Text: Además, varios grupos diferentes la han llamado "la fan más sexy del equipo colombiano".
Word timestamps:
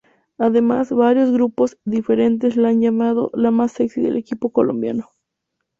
Además, 0.39 0.89
varios 0.91 1.29
grupos 1.29 1.77
diferentes 1.85 2.55
la 2.57 2.69
han 2.69 2.81
llamado 2.81 3.29
"la 3.35 3.49
fan 3.49 3.53
más 3.57 3.71
sexy 3.73 4.01
del 4.01 4.17
equipo 4.17 4.49
colombiano". 4.51 5.11